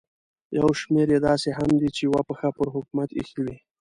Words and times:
یو 0.57 0.67
شمېر 0.81 1.07
یې 1.13 1.19
داسې 1.27 1.49
هم 1.57 1.69
دي 1.79 1.89
چې 1.95 2.01
یوه 2.07 2.21
پښه 2.27 2.49
پر 2.57 2.67
حکومت 2.75 3.09
ایښې 3.17 3.39
وي. 3.43 3.55